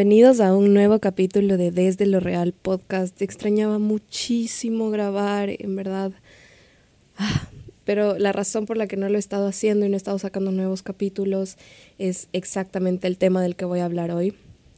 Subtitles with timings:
[0.00, 3.20] Bienvenidos a un nuevo capítulo de Desde lo Real podcast.
[3.20, 6.12] Extrañaba muchísimo grabar, en verdad.
[7.18, 7.50] Ah,
[7.84, 10.18] pero la razón por la que no lo he estado haciendo y no he estado
[10.18, 11.58] sacando nuevos capítulos
[11.98, 14.34] es exactamente el tema del que voy a hablar hoy.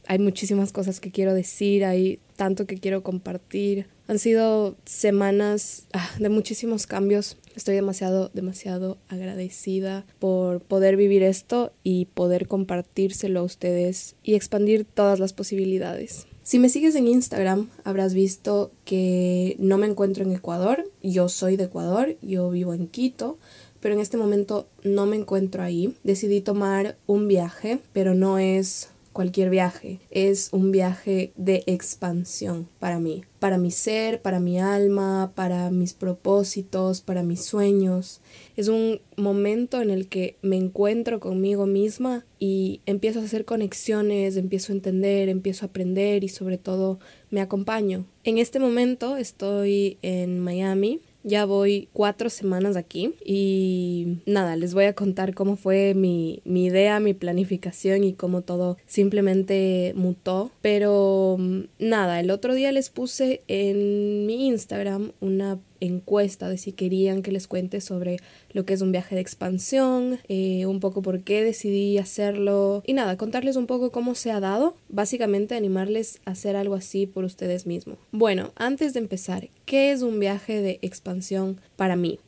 [0.07, 3.87] Hay muchísimas cosas que quiero decir, hay tanto que quiero compartir.
[4.09, 7.37] Han sido semanas ah, de muchísimos cambios.
[7.55, 14.85] Estoy demasiado, demasiado agradecida por poder vivir esto y poder compartírselo a ustedes y expandir
[14.85, 16.25] todas las posibilidades.
[16.41, 20.89] Si me sigues en Instagram, habrás visto que no me encuentro en Ecuador.
[21.01, 23.37] Yo soy de Ecuador, yo vivo en Quito,
[23.79, 25.95] pero en este momento no me encuentro ahí.
[26.03, 29.99] Decidí tomar un viaje, pero no es cualquier viaje.
[30.11, 35.93] Es un viaje de expansión para mí, para mi ser, para mi alma, para mis
[35.93, 38.19] propósitos, para mis sueños.
[38.57, 44.35] Es un momento en el que me encuentro conmigo misma y empiezo a hacer conexiones,
[44.35, 48.05] empiezo a entender, empiezo a aprender y sobre todo me acompaño.
[48.23, 54.85] En este momento estoy en Miami ya voy cuatro semanas aquí y nada, les voy
[54.85, 60.51] a contar cómo fue mi, mi idea, mi planificación y cómo todo simplemente mutó.
[60.61, 66.71] Pero mm, nada, el otro día les puse en mi Instagram una encuesta de si
[66.71, 68.17] querían que les cuente sobre
[68.51, 72.93] lo que es un viaje de expansión, eh, un poco por qué decidí hacerlo y
[72.93, 77.23] nada, contarles un poco cómo se ha dado, básicamente animarles a hacer algo así por
[77.23, 77.97] ustedes mismos.
[78.11, 82.19] Bueno, antes de empezar, ¿qué es un viaje de expansión para mí?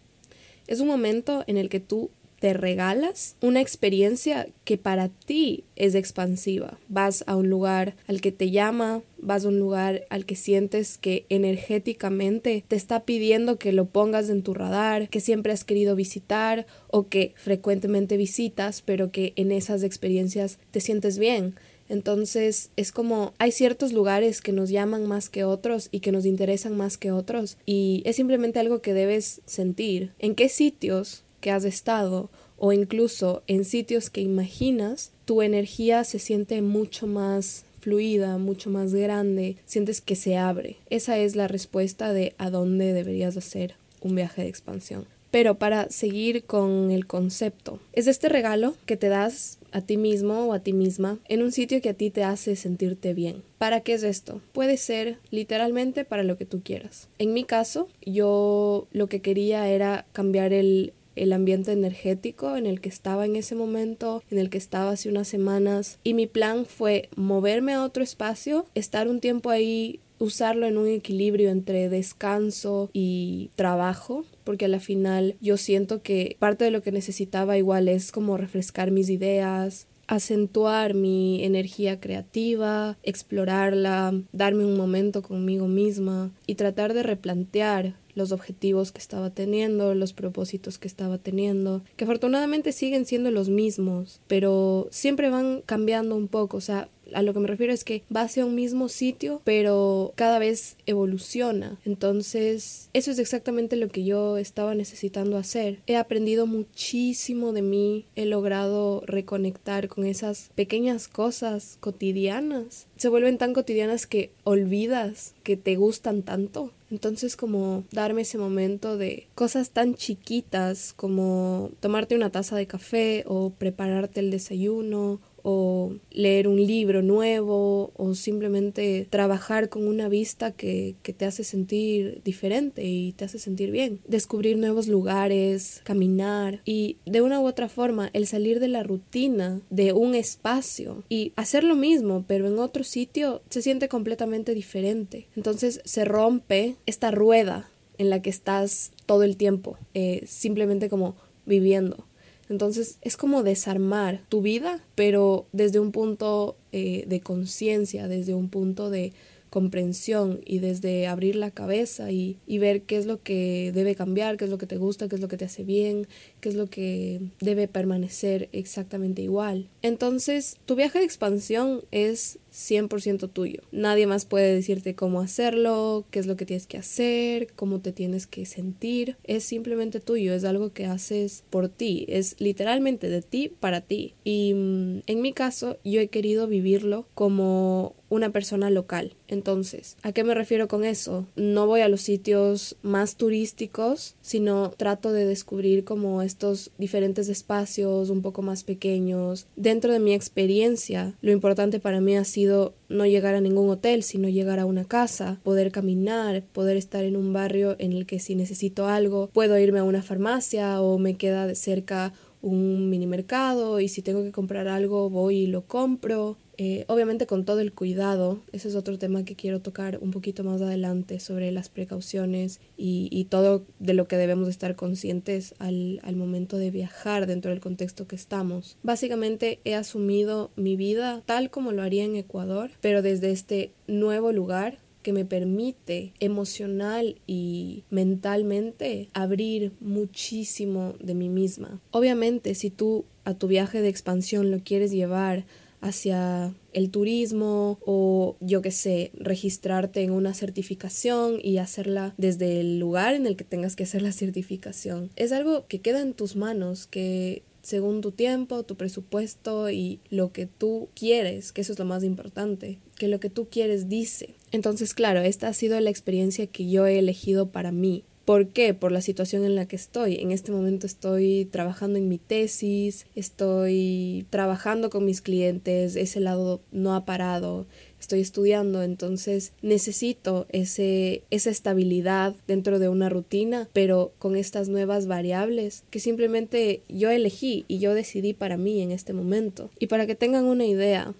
[0.68, 5.96] Es un momento en el que tú te regalas una experiencia que para ti es
[5.96, 6.78] expansiva.
[6.90, 10.98] Vas a un lugar al que te llama, vas a un lugar al que sientes
[10.98, 15.96] que energéticamente te está pidiendo que lo pongas en tu radar, que siempre has querido
[15.96, 21.56] visitar o que frecuentemente visitas, pero que en esas experiencias te sientes bien.
[21.88, 26.26] Entonces es como hay ciertos lugares que nos llaman más que otros y que nos
[26.26, 30.12] interesan más que otros y es simplemente algo que debes sentir.
[30.20, 36.18] ¿En qué sitios que has estado o incluso en sitios que imaginas, tu energía se
[36.18, 40.78] siente mucho más fluida, mucho más grande, sientes que se abre.
[40.90, 45.06] Esa es la respuesta de a dónde deberías hacer un viaje de expansión.
[45.30, 50.46] Pero para seguir con el concepto, es este regalo que te das a ti mismo
[50.46, 53.44] o a ti misma en un sitio que a ti te hace sentirte bien.
[53.60, 54.42] ¿Para qué es esto?
[54.52, 57.08] Puede ser literalmente para lo que tú quieras.
[57.20, 62.82] En mi caso, yo lo que quería era cambiar el el ambiente energético en el
[62.82, 66.00] que estaba en ese momento, en el que estaba hace unas semanas.
[66.04, 70.88] Y mi plan fue moverme a otro espacio, estar un tiempo ahí usarlo en un
[70.88, 76.82] equilibrio entre descanso y trabajo, porque a la final yo siento que parte de lo
[76.82, 84.78] que necesitaba igual es como refrescar mis ideas, acentuar mi energía creativa, explorarla, darme un
[84.78, 90.88] momento conmigo misma y tratar de replantear los objetivos que estaba teniendo, los propósitos que
[90.88, 96.62] estaba teniendo, que afortunadamente siguen siendo los mismos, pero siempre van cambiando un poco, o
[96.62, 100.38] sea, a lo que me refiero es que va hacia un mismo sitio, pero cada
[100.38, 101.80] vez evoluciona.
[101.86, 105.80] Entonces, eso es exactamente lo que yo estaba necesitando hacer.
[105.88, 112.88] He aprendido muchísimo de mí, he logrado reconectar con esas pequeñas cosas cotidianas.
[112.98, 116.72] Se vuelven tan cotidianas que olvidas que te gustan tanto.
[116.92, 123.24] Entonces como darme ese momento de cosas tan chiquitas como tomarte una taza de café
[123.26, 130.52] o prepararte el desayuno o leer un libro nuevo o simplemente trabajar con una vista
[130.52, 134.00] que, que, te hace sentir diferente y te hace sentir bien.
[134.08, 139.62] Descubrir nuevos lugares, caminar y de una u otra forma el salir de la rutina
[139.70, 145.28] de un espacio y hacer lo mismo pero en otro sitio se siente completamente diferente.
[145.36, 147.70] Entonces se rompe esta rueda
[148.00, 151.16] en la que estás todo el tiempo, eh, simplemente como
[151.46, 152.06] viviendo.
[152.50, 158.50] Entonces es como desarmar tu vida, pero desde un punto eh, de conciencia, desde un
[158.50, 159.14] punto de
[159.50, 164.36] comprensión y desde abrir la cabeza y, y, ver qué es lo que debe cambiar,
[164.36, 166.08] qué es lo que te gusta, qué es lo que te hace bien,
[166.46, 169.68] qué es lo que debe permanecer exactamente igual.
[169.82, 173.62] Entonces, tu viaje de expansión es 100% tuyo.
[173.72, 177.92] Nadie más puede decirte cómo hacerlo, qué es lo que tienes que hacer, cómo te
[177.92, 179.18] tienes que sentir.
[179.24, 184.14] Es simplemente tuyo, es algo que haces por ti, es literalmente de ti para ti.
[184.24, 189.16] Y mm, en mi caso, yo he querido vivirlo como una persona local.
[189.28, 191.26] Entonces, ¿a qué me refiero con eso?
[191.36, 198.10] No voy a los sitios más turísticos, sino trato de descubrir como estos diferentes espacios
[198.10, 199.48] un poco más pequeños.
[199.56, 204.04] Dentro de mi experiencia, lo importante para mí ha sido no llegar a ningún hotel,
[204.04, 208.20] sino llegar a una casa, poder caminar, poder estar en un barrio en el que
[208.20, 212.12] si necesito algo, puedo irme a una farmacia o me queda de cerca
[212.42, 216.38] un mini mercado y si tengo que comprar algo voy y lo compro.
[216.58, 220.44] Eh, obviamente con todo el cuidado, ese es otro tema que quiero tocar un poquito
[220.44, 226.16] más adelante sobre las precauciones y, todo de lo que debemos estar conscientes al, al
[226.16, 228.78] momento de viajar dentro del contexto que estamos.
[228.84, 234.32] Básicamente he asumido mi vida tal como lo haría en Ecuador, pero desde este nuevo
[234.32, 241.80] lugar que me permite emocional y mentalmente abrir muchísimo de mí misma.
[241.92, 245.46] Obviamente, si tú a tu viaje de expansión lo quieres llevar
[245.88, 252.80] hacia el turismo o yo que sé, registrarte en una certificación y hacerla desde el
[252.80, 255.10] lugar en el que tengas que hacer la certificación.
[255.16, 260.32] Es algo que queda en tus manos, que según tu tiempo, tu presupuesto y lo
[260.32, 264.36] que tú quieres, que eso es lo más importante, que lo que tú quieres dice.
[264.52, 268.04] Entonces, claro, esta ha sido la experiencia que yo he elegido para mí.
[268.26, 268.74] ¿Por qué?
[268.74, 270.16] Por la situación en la que estoy.
[270.16, 276.60] En este momento estoy trabajando en mi tesis, estoy trabajando con mis clientes, ese lado
[276.72, 277.68] no ha parado,
[278.00, 285.06] estoy estudiando, entonces necesito ese, esa estabilidad dentro de una rutina, pero con estas nuevas
[285.06, 289.70] variables que simplemente yo elegí y yo decidí para mí en este momento.
[289.78, 291.14] Y para que tengan una idea,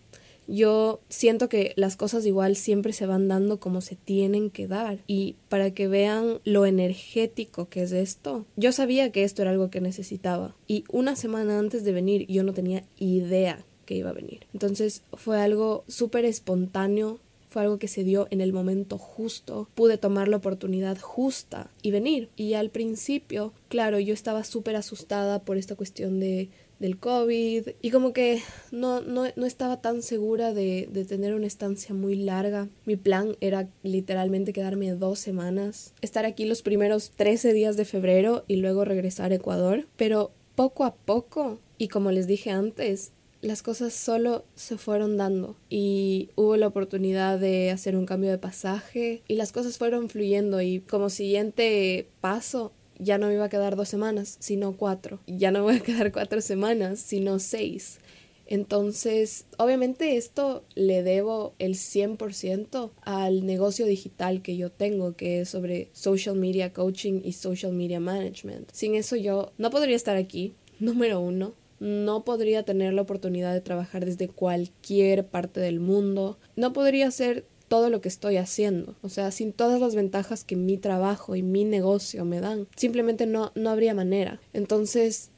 [0.48, 5.00] yo siento que las cosas igual siempre se van dando como se tienen que dar
[5.08, 9.70] y para que vean lo energético que es esto, yo sabía que esto era algo
[9.70, 14.14] que necesitaba y una semana antes de venir yo no tenía idea que iba a
[14.14, 14.48] venir.
[14.54, 17.20] Entonces fue algo súper espontáneo,
[17.50, 21.92] fue algo que se dio en el momento justo, pude tomar la oportunidad justa y
[21.92, 22.30] venir.
[22.36, 27.92] Y al principio, claro, yo estaba súper asustada por esta cuestión de del COVID y
[27.92, 28.42] como que
[28.72, 32.68] no, no, no estaba tan segura de, de, tener una estancia muy larga.
[32.86, 38.44] Mi plan era literalmente quedarme dos semanas, estar aquí los primeros 13 días de febrero
[38.48, 43.12] y luego regresar a Ecuador, pero poco a poco y como les dije antes,
[43.42, 48.40] las cosas solo se fueron dando y hubo la oportunidad de hacer un cambio de
[48.40, 53.50] pasaje y las cosas fueron fluyendo y como siguiente paso ya no me iba a
[53.50, 55.20] quedar dos semanas, sino cuatro.
[55.28, 58.00] Ya no voy a quedar cuatro semanas, sino seis.
[58.48, 65.50] Entonces, obviamente esto le debo el 100% al negocio digital que yo tengo, que es
[65.50, 68.70] sobre social media coaching y social media management.
[68.72, 71.54] Sin eso yo no podría estar aquí, número uno.
[71.80, 76.40] No podría tener la oportunidad de trabajar desde cualquier parte del mundo.
[76.56, 78.96] No podría ser todo lo que estoy haciendo.
[79.02, 83.26] O sea, sin todas las ventajas que mi trabajo y mi negocio me dan, simplemente
[83.26, 84.40] no, no habría manera.
[84.54, 85.32] Entonces,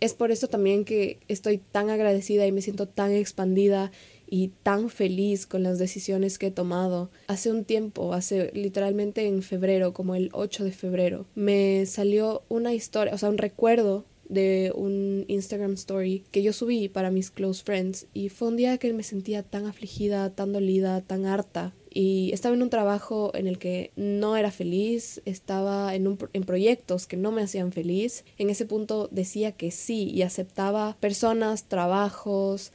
[0.00, 3.92] es por eso también que estoy tan agradecida y me siento tan expandida
[4.28, 7.10] y tan feliz con las decisiones que he tomado.
[7.28, 12.72] Hace un tiempo, hace literalmente en febrero, como el 8 de febrero, me salió una
[12.74, 17.62] historia, o sea, un recuerdo de un Instagram story que yo subí para mis close
[17.62, 22.30] friends y fue un día que me sentía tan afligida, tan dolida, tan harta y
[22.32, 27.06] estaba en un trabajo en el que no era feliz, estaba en, un, en proyectos
[27.06, 28.24] que no me hacían feliz.
[28.38, 32.72] En ese punto decía que sí y aceptaba personas, trabajos,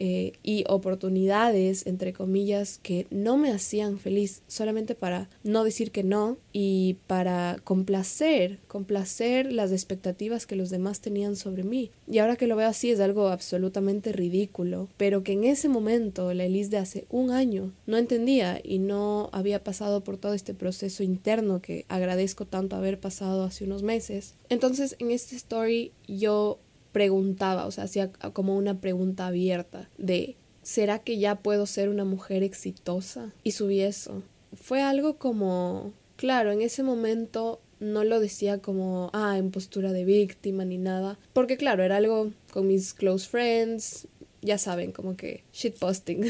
[0.00, 6.04] eh, y oportunidades, entre comillas, que no me hacían feliz solamente para no decir que
[6.04, 11.90] no y para complacer, complacer las expectativas que los demás tenían sobre mí.
[12.06, 16.32] Y ahora que lo veo así es algo absolutamente ridículo, pero que en ese momento,
[16.32, 20.54] la Elise de hace un año, no entendía y no había pasado por todo este
[20.54, 24.34] proceso interno que agradezco tanto haber pasado hace unos meses.
[24.48, 26.58] Entonces, en este story yo
[26.98, 32.04] preguntaba, o sea, hacía como una pregunta abierta de, ¿será que ya puedo ser una
[32.04, 33.32] mujer exitosa?
[33.44, 34.24] Y subí eso.
[34.52, 40.04] Fue algo como, claro, en ese momento no lo decía como, ah, en postura de
[40.04, 44.08] víctima ni nada, porque claro, era algo con mis close friends,
[44.42, 46.24] ya saben, como que shitposting.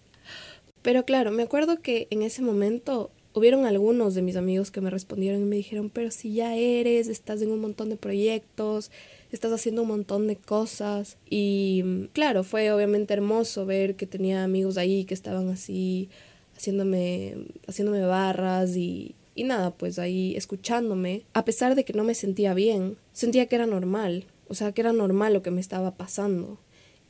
[0.80, 4.90] Pero claro, me acuerdo que en ese momento hubieron algunos de mis amigos que me
[4.90, 8.90] respondieron y me dijeron, pero si ya eres, estás en un montón de proyectos,
[9.34, 11.16] estás haciendo un montón de cosas.
[11.28, 16.08] Y claro, fue obviamente hermoso ver que tenía amigos ahí que estaban así
[16.56, 17.36] haciéndome,
[17.66, 21.22] haciéndome barras y, y nada, pues ahí escuchándome.
[21.32, 24.26] A pesar de que no me sentía bien, sentía que era normal.
[24.48, 26.58] O sea, que era normal lo que me estaba pasando.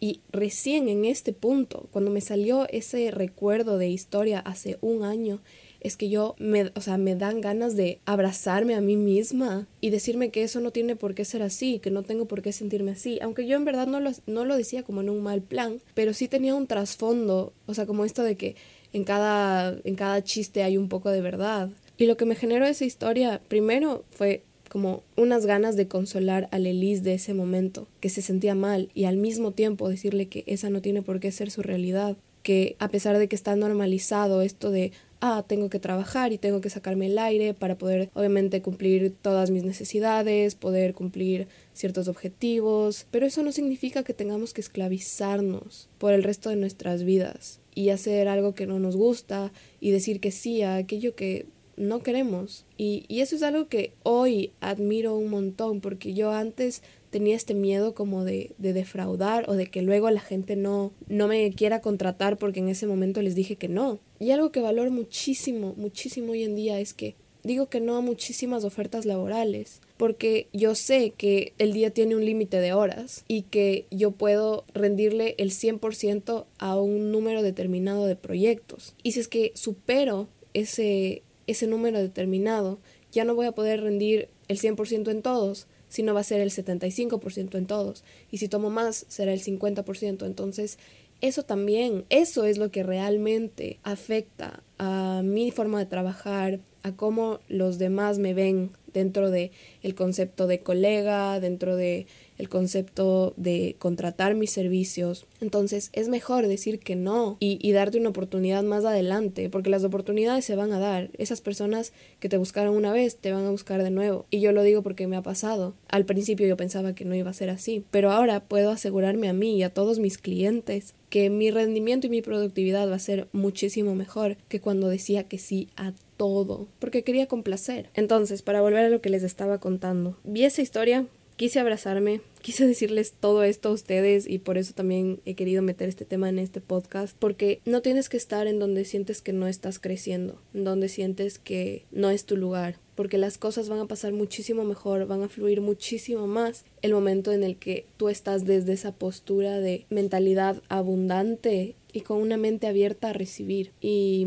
[0.00, 5.40] Y recién en este punto, cuando me salió ese recuerdo de historia hace un año,
[5.84, 9.90] es que yo me, o sea, me dan ganas de abrazarme a mí misma y
[9.90, 12.92] decirme que eso no tiene por qué ser así, que no tengo por qué sentirme
[12.92, 15.80] así, aunque yo en verdad no lo, no lo decía como en un mal plan,
[15.92, 18.56] pero sí tenía un trasfondo, o sea, como esto de que
[18.94, 21.68] en cada, en cada chiste hay un poco de verdad.
[21.98, 26.58] Y lo que me generó esa historia, primero fue como unas ganas de consolar a
[26.58, 30.70] Lelis de ese momento, que se sentía mal, y al mismo tiempo decirle que esa
[30.70, 34.70] no tiene por qué ser su realidad, que a pesar de que está normalizado esto
[34.70, 34.92] de
[35.26, 39.50] ah, tengo que trabajar y tengo que sacarme el aire para poder obviamente cumplir todas
[39.50, 46.12] mis necesidades, poder cumplir ciertos objetivos, pero eso no significa que tengamos que esclavizarnos por
[46.12, 49.50] el resto de nuestras vidas y hacer algo que no nos gusta
[49.80, 51.46] y decir que sí a aquello que
[51.78, 52.66] no queremos.
[52.76, 56.82] Y, y, eso es algo que hoy admiro un montón, porque yo antes
[57.14, 61.28] tenía este miedo como de, de, defraudar o de que luego la gente no, no
[61.28, 64.00] me quiera contratar porque en ese momento les dije que no.
[64.18, 68.00] Y algo que valoro muchísimo, muchísimo hoy en día es que digo que no a
[68.00, 73.42] muchísimas ofertas laborales, porque yo sé que el día tiene un límite de horas y
[73.42, 78.96] que yo puedo rendirle el 100% a un número determinado de proyectos.
[79.04, 82.80] Y si es que supero ese, ese número determinado,
[83.14, 86.50] ya no voy a poder rendir el 100% en todos, sino va a ser el
[86.50, 88.04] 75% en todos.
[88.30, 90.26] Y si tomo más, será el 50%.
[90.26, 90.78] Entonces,
[91.20, 97.38] eso también, eso es lo que realmente afecta a mi forma de trabajar, a cómo
[97.48, 99.52] los demás me ven dentro de
[99.82, 102.06] el concepto de colega, dentro de
[102.38, 105.26] el concepto de contratar mis servicios.
[105.40, 110.44] Entonces es mejor decir que no y, darte una oportunidad más adelante, porque las oportunidades
[110.44, 111.10] se van a dar.
[111.18, 114.26] Esas personas que te buscaron una vez te van a buscar de nuevo.
[114.30, 115.74] Y yo lo digo porque me ha pasado.
[115.88, 119.32] Al principio yo pensaba que no iba a ser así, pero ahora puedo asegurarme a
[119.32, 123.28] mí y a todos mis clientes que mi rendimiento y mi productividad va a ser
[123.32, 127.90] muchísimo mejor que cuando decía que sí a todo, porque quería complacer.
[127.94, 132.66] Entonces, para volver a lo que les estaba contando, vi esa historia, quise abrazarme, quise
[132.66, 136.38] decirles todo esto a ustedes y por eso también he querido meter este tema en
[136.38, 140.64] este podcast, porque no tienes que estar en donde sientes que no estás creciendo, en
[140.64, 145.06] donde sientes que no es tu lugar, porque las cosas van a pasar muchísimo mejor,
[145.06, 149.58] van a fluir muchísimo más el momento en el que tú estás desde esa postura
[149.58, 153.70] de mentalidad abundante y con una mente abierta a recibir.
[153.80, 154.26] Y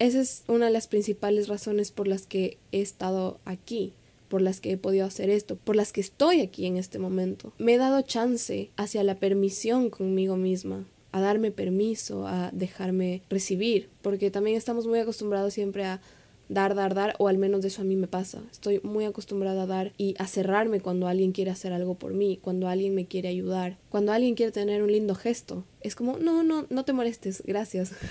[0.00, 3.92] esa es una de las principales razones por las que he estado aquí
[4.34, 7.52] por las que he podido hacer esto, por las que estoy aquí en este momento.
[7.58, 13.90] Me he dado chance hacia la permisión conmigo misma, a darme permiso, a dejarme recibir,
[14.02, 16.00] porque también estamos muy acostumbrados siempre a
[16.48, 18.42] dar, dar, dar, o al menos eso a mí me pasa.
[18.50, 22.40] Estoy muy acostumbrada a dar y a cerrarme cuando alguien quiere hacer algo por mí,
[22.42, 25.62] cuando alguien me quiere ayudar, cuando alguien quiere tener un lindo gesto.
[25.80, 27.92] Es como, no, no, no te molestes, gracias.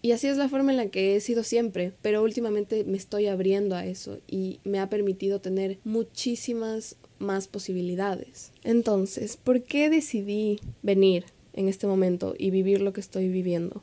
[0.00, 3.26] Y así es la forma en la que he sido siempre, pero últimamente me estoy
[3.26, 8.52] abriendo a eso y me ha permitido tener muchísimas más posibilidades.
[8.62, 13.82] Entonces, ¿por qué decidí venir en este momento y vivir lo que estoy viviendo?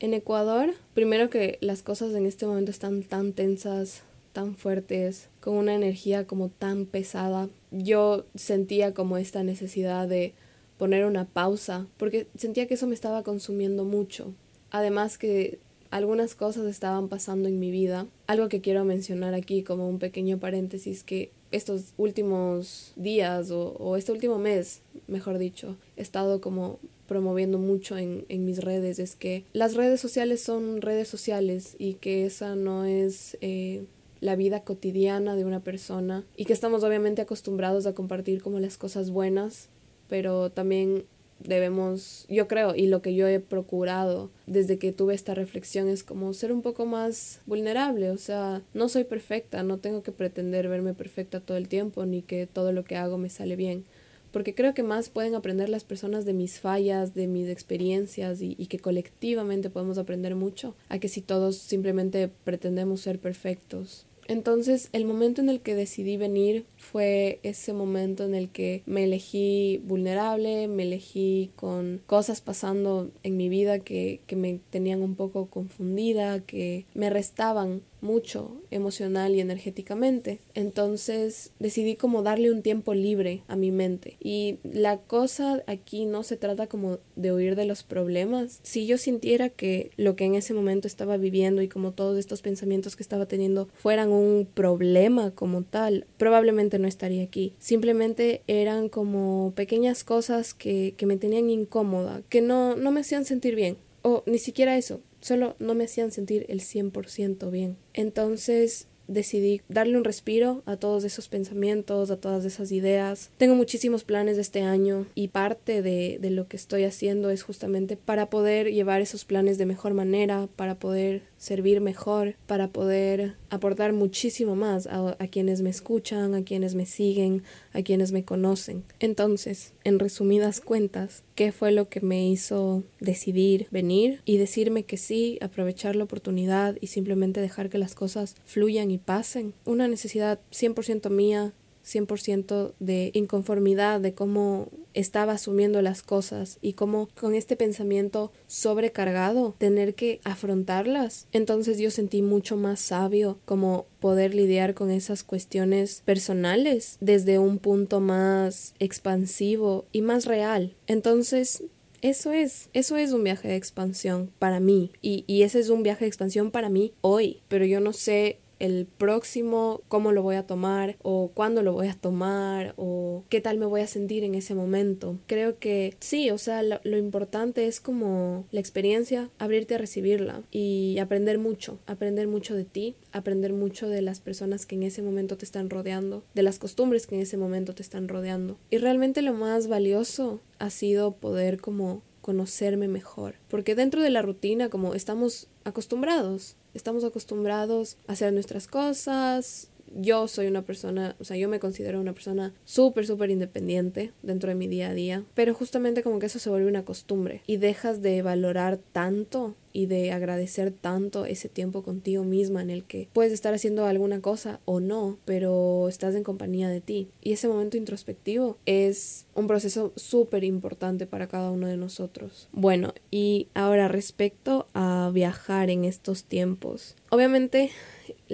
[0.00, 4.02] En Ecuador, primero que las cosas en este momento están tan tensas,
[4.34, 10.34] tan fuertes, con una energía como tan pesada, yo sentía como esta necesidad de
[10.76, 14.34] poner una pausa, porque sentía que eso me estaba consumiendo mucho.
[14.74, 15.60] Además que
[15.92, 18.08] algunas cosas estaban pasando en mi vida.
[18.26, 24.10] Algo que quiero mencionar aquí como un pequeño paréntesis que estos últimos días o, este
[24.10, 29.76] último mes, mejor dicho, he estado como promoviendo mucho en, mis redes es que las
[29.76, 33.84] redes sociales son redes sociales y que esa no es eh,
[34.20, 38.76] la vida cotidiana de una persona y que estamos obviamente acostumbrados a compartir como las
[38.76, 39.68] cosas buenas,
[40.08, 41.04] pero también
[41.40, 46.02] debemos, yo creo, y lo que yo he procurado desde que tuve esta reflexión es
[46.04, 50.68] como ser un poco más vulnerable, o sea, no soy perfecta, no tengo que pretender
[50.68, 53.84] verme perfecta todo el tiempo, ni que todo lo que hago me sale bien,
[54.32, 58.56] porque creo que más pueden aprender las personas de mis fallas, de mis experiencias y,
[58.58, 64.06] y que colectivamente podemos aprender mucho, a que si todos simplemente pretendemos ser perfectos.
[64.26, 69.04] Entonces, el momento en el que decidí venir fue ese momento en el que me
[69.04, 75.14] elegí vulnerable, me elegí con cosas pasando en mi vida que, que me tenían un
[75.14, 80.38] poco confundida, que me restaban mucho emocional y energéticamente.
[80.54, 84.16] Entonces decidí como darle un tiempo libre a mi mente.
[84.20, 88.60] Y la cosa aquí no se trata como de huir de los problemas.
[88.62, 92.42] Si yo sintiera que lo que en ese momento estaba viviendo y como todos estos
[92.42, 97.54] pensamientos que estaba teniendo fueran un problema como tal, probablemente no estaría aquí.
[97.58, 103.24] Simplemente eran como pequeñas cosas que, que me tenían incómoda, que no, no me hacían
[103.24, 103.78] sentir bien.
[104.02, 107.78] O ni siquiera eso, solo no me hacían sentir el 100% bien.
[107.94, 113.30] Entonces decidí darle un respiro a todos esos pensamientos, a todas esas ideas.
[113.38, 117.42] Tengo muchísimos planes de este año y parte de, de, lo que estoy haciendo es
[117.42, 123.34] justamente para poder llevar esos planes de mejor manera, para poder servir mejor, para poder
[123.50, 127.42] aportar muchísimo más a, quienes me escuchan, a quienes me siguen,
[127.74, 128.82] a quienes me conocen.
[128.98, 134.96] Entonces, en resumidas cuentas, ¿qué fue lo que me hizo decidir venir y decirme que
[134.96, 139.52] sí, aprovechar la oportunidad y simplemente dejar que las cosas fluyan y pasen?
[139.66, 141.52] Una necesidad 100% mía,
[141.84, 149.54] 100% de inconformidad de cómo estaba asumiendo las cosas y cómo con este pensamiento sobrecargado
[149.58, 151.26] tener que afrontarlas.
[151.32, 157.58] Entonces yo sentí mucho más sabio como poder lidiar con esas cuestiones personales desde un
[157.58, 160.74] punto más expansivo y más real.
[160.86, 161.64] Entonces
[162.04, 165.82] eso es, eso es un viaje de expansión para mí y, y ese es un
[165.82, 170.36] viaje de expansión para mí hoy, pero yo no sé el próximo, cómo lo voy
[170.36, 174.24] a tomar o cuándo lo voy a tomar o qué tal me voy a sentir
[174.24, 175.18] en ese momento.
[175.26, 180.98] Creo que sí, o sea, lo, importante es como la experiencia, abrirte a recibirla y
[180.98, 185.36] aprender mucho, aprender mucho de ti, aprender mucho de las personas que en ese momento
[185.36, 188.58] te están rodeando, de las costumbres que en ese momento te están rodeando.
[188.70, 194.22] Y realmente lo más valioso ha sido poder como conocerme mejor, porque dentro de la
[194.22, 199.68] rutina como estamos acostumbrados estamos acostumbrados a hacer nuestras cosas.
[199.94, 204.48] Yo soy una persona, o sea, yo me considero una persona súper, súper independiente dentro
[204.48, 207.56] de mi día a día, pero justamente como que eso se vuelve una costumbre y
[207.56, 213.08] dejas de valorar tanto y de agradecer tanto ese tiempo contigo misma en el que
[213.12, 217.08] puedes estar haciendo alguna cosa o no, pero estás en compañía de ti.
[217.20, 222.48] Y ese momento introspectivo es un proceso súper importante para cada uno de nosotros.
[222.52, 226.94] Bueno, y ahora respecto a viajar en estos tiempos.
[227.10, 227.70] Obviamente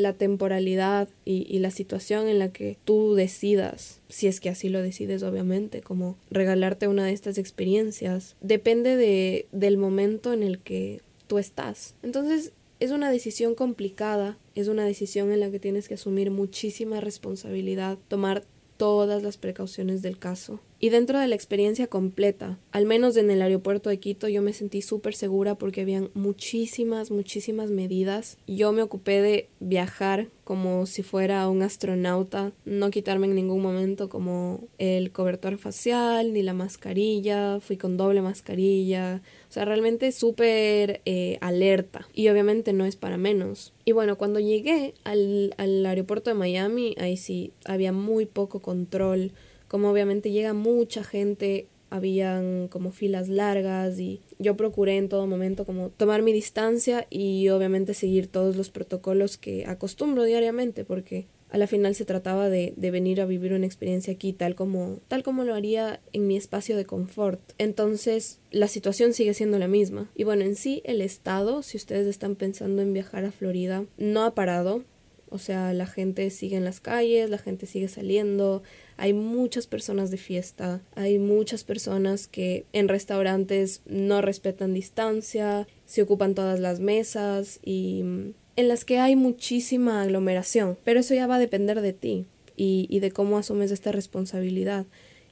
[0.01, 4.83] la temporalidad y, la situación en la que tú decidas, si es que así lo
[4.83, 11.03] decides obviamente, como regalarte una de estas experiencias, depende de, del momento en el que
[11.27, 11.95] tú estás.
[12.03, 17.01] Entonces es una decisión complicada, es una decisión en la que tienes que asumir muchísima
[17.01, 18.45] responsabilidad, tomar
[18.79, 20.61] todas las precauciones del caso.
[20.83, 24.55] Y dentro de la experiencia completa, al menos en el aeropuerto de Quito, yo me
[24.55, 28.39] sentí súper segura porque habían muchísimas, muchísimas medidas.
[28.47, 34.09] Yo me ocupé de viajar como si fuera un astronauta, no quitarme en ningún momento
[34.09, 41.03] como el cobertor facial ni la mascarilla, fui con doble mascarilla, o sea, realmente súper
[41.05, 42.09] eh, alerta.
[42.15, 43.75] Y obviamente no es para menos.
[43.85, 49.33] Y bueno, cuando llegué al, al aeropuerto de Miami, ahí sí había muy poco control
[49.71, 55.65] como obviamente llega mucha gente, habían como filas largas y yo procuré en todo momento
[55.65, 61.59] como tomar mi distancia y obviamente seguir todos los protocolos que acostumbro diariamente porque a
[61.59, 65.23] la final se trataba de, de, venir a vivir una experiencia aquí tal como tal
[65.23, 67.41] como lo haría en mi espacio de confort.
[67.59, 70.11] Entonces la situación sigue siendo la misma.
[70.17, 74.25] Y bueno en sí el estado si ustedes están pensando en viajar a Florida no
[74.25, 74.83] ha parado
[75.31, 78.63] o sea, la gente sigue en las calles, la gente sigue saliendo,
[78.97, 86.03] hay muchas personas de fiesta, hay muchas personas que en restaurantes no respetan distancia, se
[86.03, 90.77] ocupan todas las mesas y mm, en las que hay muchísima aglomeración.
[90.85, 94.87] Pero eso ya va a depender de ti y, y de cómo asumes esta responsabilidad.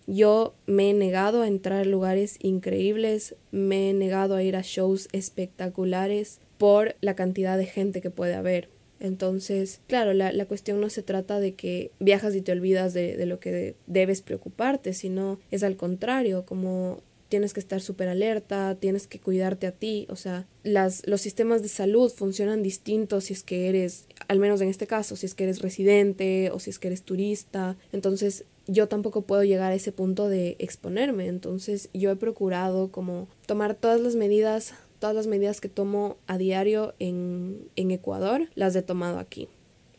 [0.07, 4.63] Yo me he negado a entrar a lugares increíbles, me he negado a ir a
[4.63, 10.81] shows espectaculares por la cantidad de gente que puede haber entonces, claro, la, la, cuestión
[10.81, 14.93] no se trata de que viajas y te olvidas de, de lo que debes preocuparte,
[14.93, 20.07] sino es al contrario, como tienes que estar súper alerta, tienes que cuidarte a ti,
[20.09, 24.61] o sea, las, los sistemas de salud funcionan distintos si es que eres, al menos
[24.61, 28.45] en este caso, si es que eres residente o si es que eres turista, entonces
[28.67, 33.75] yo tampoco puedo llegar a ese punto de exponerme, entonces yo he procurado como tomar
[33.75, 38.83] todas las medidas todas las medidas que tomo a diario en, en Ecuador las he
[38.83, 39.49] tomado aquí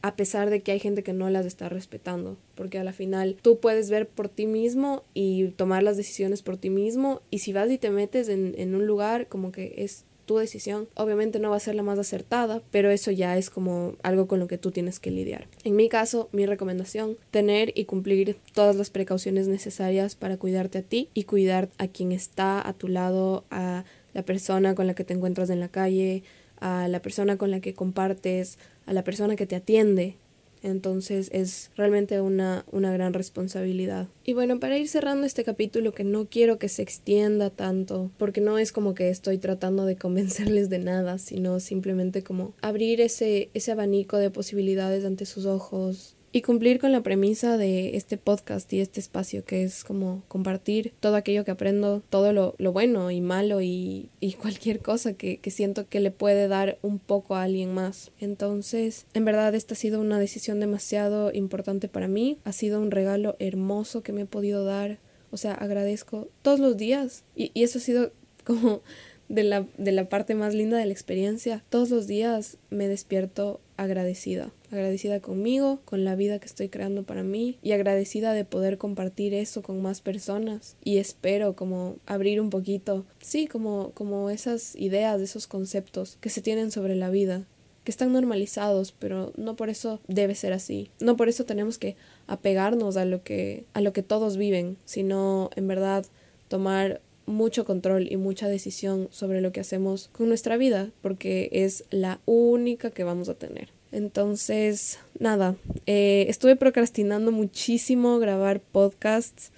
[0.02, 3.38] a pesar de que hay gente que no las está respetando, porque a la final
[3.42, 7.54] tú puedes ver por ti mismo y tomar las decisiones por ti mismo, y si
[7.54, 11.50] vas y te metes en, en, un lugar como que es tu decisión, obviamente no
[11.50, 14.60] va a ser la más acertada, pero eso ya es como algo con lo que
[14.60, 15.48] tú tienes que lidiar.
[15.64, 20.82] En mi caso, mi recomendación, tener y cumplir todas las precauciones necesarias para cuidarte a
[20.84, 25.04] ti y cuidar a quien está a tu lado, a la persona con la que
[25.04, 26.24] te encuentras en la calle,
[26.60, 30.18] a la persona con la que compartes, a la persona que te atiende.
[30.62, 34.10] Entonces es realmente una, una gran responsabilidad.
[34.26, 38.42] Y bueno, para ir cerrando este capítulo que no quiero que se extienda tanto, porque
[38.42, 43.50] no es como que estoy tratando de convencerles de nada, sino simplemente como abrir ese,
[43.54, 48.72] ese abanico de posibilidades ante sus ojos, y cumplir con la premisa de este podcast
[48.74, 53.22] y este espacio que es como compartir todo aquello que aprendo, todo lo, bueno y
[53.22, 54.10] malo y,
[54.42, 58.12] cualquier cosa que, que, siento que le puede dar un poco a alguien más.
[58.20, 62.92] Entonces, en verdad esta ha sido una decisión demasiado importante para mí, ha sido un
[62.92, 65.00] regalo hermoso que me he podido dar,
[65.32, 67.24] o sea, agradezco todos los días.
[67.36, 68.12] Y, y eso ha sido
[68.44, 68.82] como
[69.30, 71.64] de la, de la parte más linda de la experiencia.
[71.70, 77.24] Todos los días me despierto agradecida, agradecida conmigo, con la vida que estoy creando para
[77.24, 82.50] mí y agradecida de poder compartir eso con más personas y espero como abrir un
[82.50, 87.46] poquito, sí, como, como esas ideas, esos conceptos que se tienen sobre la vida
[87.86, 90.92] que están normalizados, pero no por eso debe ser así.
[91.00, 91.96] No por eso tenemos que
[92.28, 96.06] apegarnos a lo que a lo que todos viven, sino en verdad
[96.50, 101.86] tomar mucho control y mucha decisión sobre lo que hacemos con nuestra vida, porque es
[101.90, 103.70] la única que vamos a tener.
[103.92, 109.52] Entonces, nada, eh, estuve procrastinando muchísimo grabar podcasts.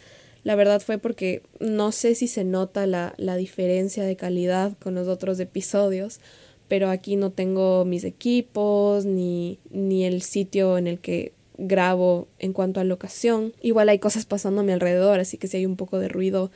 [0.43, 4.95] La verdad fue porque no sé si se nota la, la diferencia de calidad con
[4.95, 6.19] los otros episodios,
[6.67, 12.53] pero aquí no tengo mis equipos ni, ni el sitio en el que grabo en
[12.53, 13.53] cuanto a locación.
[13.62, 16.51] Igual hay cosas pasando a mi alrededor, así que si hay un poco de ruido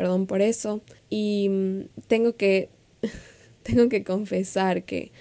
[0.00, 0.80] perdón por eso.
[1.10, 2.70] Y mm, tengo que,
[3.62, 5.12] tengo que confesar que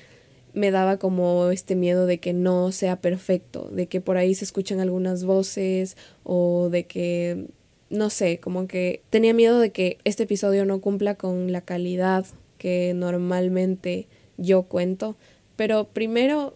[0.54, 4.46] me daba como este miedo de que no sea perfecto, de que por ahí se
[4.46, 7.48] escuchan algunas voces o de que,
[7.90, 12.26] no sé, como que tenía miedo de que este episodio no cumpla con la calidad
[12.58, 15.18] que normalmente yo cuento.
[15.58, 16.56] Pero primero,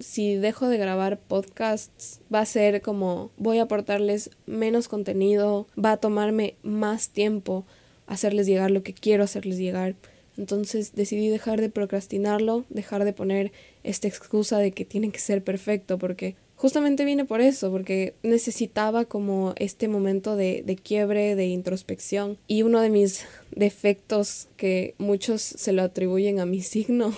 [0.00, 5.92] si dejo de grabar podcasts, va a ser como voy a aportarles menos contenido, va
[5.92, 7.64] a tomarme más tiempo
[8.06, 9.94] hacerles llegar lo que quiero hacerles llegar.
[10.36, 13.52] Entonces decidí dejar de procrastinarlo, dejar de poner
[13.84, 19.04] esta excusa de que tiene que ser perfecto, porque justamente vine por eso, porque necesitaba
[19.04, 22.38] como este momento de, de, quiebre, de introspección.
[22.46, 27.14] Y uno de mis defectos que muchos se lo atribuyen a mi signo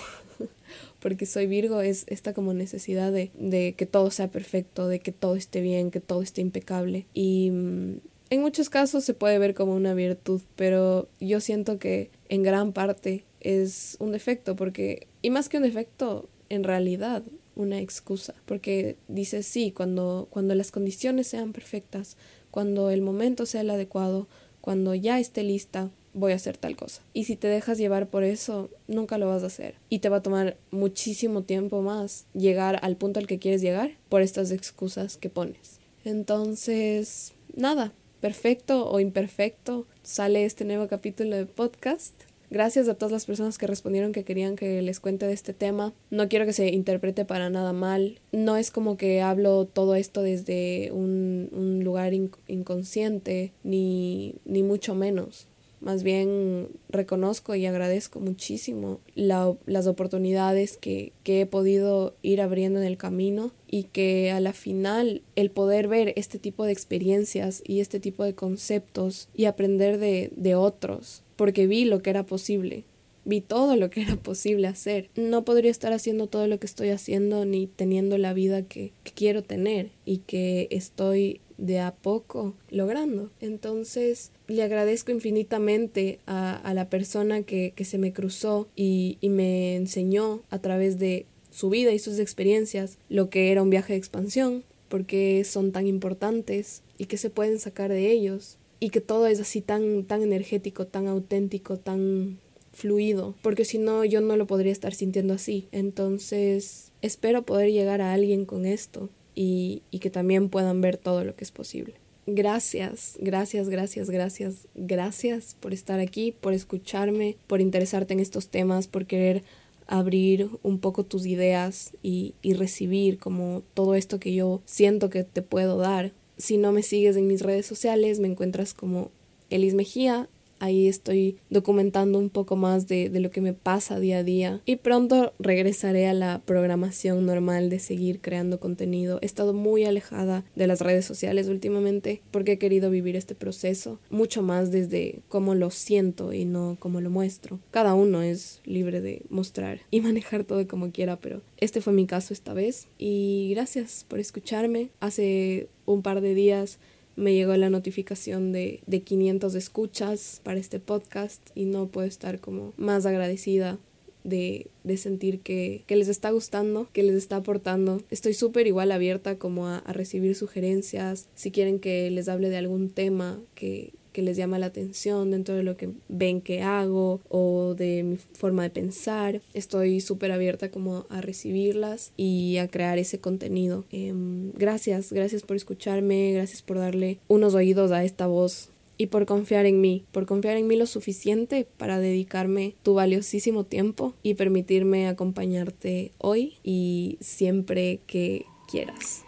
[1.03, 5.11] porque soy Virgo, es esta como necesidad de, de que todo sea perfecto, de que
[5.11, 7.07] todo esté bien, que todo esté impecable.
[7.13, 7.97] Y mm,
[8.29, 12.71] en muchos casos se puede ver como una virtud, pero yo siento que en gran
[12.71, 17.21] parte es un defecto, porque, y más que un defecto, en realidad
[17.57, 22.15] una excusa, porque dices sí, cuando, cuando las condiciones sean perfectas,
[22.49, 24.29] cuando el momento sea el adecuado,
[24.61, 27.01] cuando ya esté lista, voy a hacer tal cosa.
[27.13, 29.75] Y si te dejas llevar por eso, nunca lo vas a hacer.
[29.89, 33.91] Y te va a tomar muchísimo tiempo más llegar al punto al que quieres llegar
[34.09, 35.79] por estas excusas que pones.
[36.05, 42.13] Entonces, nada, perfecto o imperfecto, sale este nuevo capítulo de podcast.
[42.49, 45.91] Gracias a todas las personas que respondieron que querían que les cuente de este tema.
[46.11, 48.19] No quiero que se interprete para nada mal.
[48.31, 54.93] No es como que hablo todo esto desde un, un lugar inconsciente, ni, ni mucho
[54.93, 55.47] menos.
[55.83, 62.85] Más bien reconozco y agradezco muchísimo las oportunidades que, que he podido ir abriendo en
[62.85, 67.81] el camino y que a la final el poder ver este tipo de experiencias y
[67.81, 72.85] este tipo de conceptos y aprender de, de otros, porque vi lo que era posible,
[73.25, 75.09] vi todo lo que era posible hacer.
[75.15, 79.11] No podría estar haciendo todo lo que estoy haciendo ni teniendo la vida que, que,
[79.11, 83.31] quiero tener y que estoy de a poco logrando.
[83.39, 89.29] Entonces le agradezco infinitamente a, a la persona que, que, se me cruzó y, y
[89.29, 93.93] me enseñó a través de su vida y sus experiencias lo que era un viaje
[93.93, 99.01] de expansión, porque son tan importantes y que se pueden sacar de ellos y que
[99.01, 102.39] todo es así tan tan energético, tan auténtico, tan
[102.73, 105.67] fluido, porque si no yo no lo podría estar sintiendo así.
[105.71, 111.35] Entonces, espero poder llegar a alguien con esto y, que también puedan ver todo lo
[111.35, 111.95] que es posible.
[112.25, 118.87] Gracias, gracias, gracias, gracias, gracias por estar aquí, por escucharme, por interesarte en estos temas,
[118.87, 119.43] por querer
[119.87, 125.23] abrir un poco tus ideas y, y, recibir como todo esto que yo siento que
[125.25, 126.13] te puedo dar.
[126.37, 129.11] Si no me sigues en mis redes sociales, me encuentras como
[129.49, 130.29] Elis Mejía,
[130.63, 134.61] Ahí estoy documentando un poco más de, de, lo que me pasa día a día.
[134.65, 139.19] Y pronto regresaré a la programación normal de seguir creando contenido.
[139.21, 143.99] He estado muy alejada de las redes sociales últimamente porque he querido vivir este proceso
[144.09, 147.59] mucho más desde cómo lo siento y no cómo lo muestro.
[147.71, 152.05] Cada uno es libre de mostrar y manejar todo como quiera, pero este fue mi
[152.05, 152.87] caso esta vez.
[152.97, 154.91] Y gracias por escucharme.
[155.01, 156.79] Hace un par de días
[157.15, 162.39] me llegó la notificación de, de 500 escuchas para este podcast y no puedo estar
[162.39, 163.77] como más agradecida
[164.23, 168.01] de, de sentir que, que, les está gustando, que les está aportando.
[168.09, 172.57] Estoy súper igual abierta como a, a recibir sugerencias, si quieren que les hable de
[172.57, 177.19] algún tema que, que les llama la atención dentro de lo que ven que hago
[177.27, 179.41] o de mi forma de pensar.
[179.53, 183.83] Estoy súper abierta como a recibirlas y a crear ese contenido.
[183.91, 184.13] Eh,
[184.53, 189.65] gracias, gracias por escucharme, gracias por darle unos oídos a esta voz y por confiar
[189.65, 195.07] en mí, por confiar en mí lo suficiente para dedicarme tu valiosísimo tiempo y permitirme
[195.07, 199.25] acompañarte hoy y siempre que quieras.